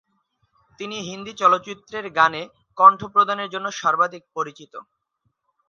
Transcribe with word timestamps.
তিনি 0.79 0.97
হিন্দি 1.07 1.33
চলচ্চিত্রের 1.41 2.05
গানে 2.17 2.41
কণ্ঠ 2.77 2.99
প্রদানের 3.13 3.51
জন্য 3.53 3.67
সর্বাধিক 3.81 4.23
পরিচিত। 4.35 4.73